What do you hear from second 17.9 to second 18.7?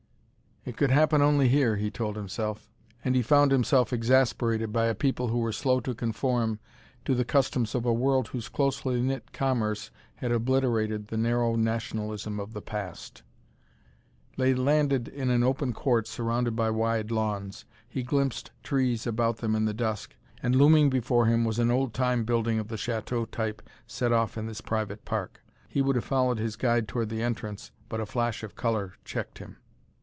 glimpsed